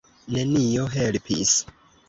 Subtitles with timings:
[0.35, 1.55] Nenio helpis.